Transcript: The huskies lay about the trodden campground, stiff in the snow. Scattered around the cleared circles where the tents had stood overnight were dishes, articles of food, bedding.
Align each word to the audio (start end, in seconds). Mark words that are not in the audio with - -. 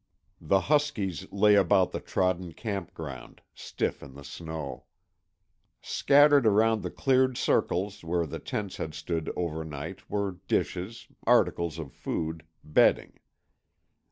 The 0.41 0.61
huskies 0.61 1.31
lay 1.31 1.53
about 1.53 1.91
the 1.91 1.99
trodden 1.99 2.53
campground, 2.53 3.39
stiff 3.53 4.01
in 4.01 4.15
the 4.15 4.23
snow. 4.23 4.85
Scattered 5.79 6.47
around 6.47 6.81
the 6.81 6.89
cleared 6.89 7.37
circles 7.37 8.03
where 8.03 8.25
the 8.25 8.39
tents 8.39 8.77
had 8.77 8.95
stood 8.95 9.31
overnight 9.35 10.09
were 10.09 10.39
dishes, 10.47 11.07
articles 11.27 11.77
of 11.77 11.93
food, 11.93 12.43
bedding. 12.63 13.19